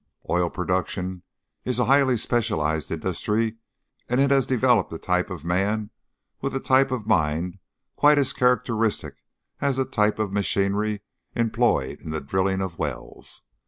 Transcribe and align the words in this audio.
Oil 0.31 0.49
production 0.49 1.21
is 1.63 1.77
a 1.77 1.85
highly 1.85 2.17
specialized 2.17 2.89
industry, 2.91 3.57
and 4.09 4.19
it 4.19 4.31
has 4.31 4.47
developed 4.47 4.91
a 4.91 4.97
type 4.97 5.29
of 5.29 5.45
man 5.45 5.91
with 6.41 6.55
a 6.55 6.59
type 6.59 6.89
of 6.89 7.05
mind 7.05 7.59
quite 7.95 8.17
as 8.17 8.33
characteristic 8.33 9.17
as 9.59 9.75
the 9.75 9.85
type 9.85 10.17
of 10.17 10.33
machinery 10.33 11.01
employed 11.35 12.01
in 12.01 12.09
the 12.09 12.19
drilling 12.19 12.63
of 12.63 12.79
wells. 12.79 13.43